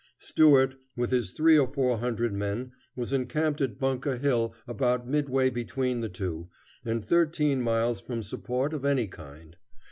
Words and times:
Stuart, 0.17 0.77
with 0.97 1.11
his 1.11 1.29
three 1.29 1.59
or 1.59 1.67
four 1.67 1.99
hundred 1.99 2.33
men, 2.33 2.71
was 2.95 3.13
encamped 3.13 3.61
at 3.61 3.77
Bunker 3.77 4.17
Hill, 4.17 4.51
about 4.67 5.07
midway 5.07 5.51
between 5.51 6.01
the 6.01 6.09
two, 6.09 6.49
and 6.83 7.05
thirteen 7.05 7.61
miles 7.61 8.01
from 8.01 8.23
support 8.23 8.73
of 8.73 8.83
any 8.83 9.05
kind. 9.05 9.57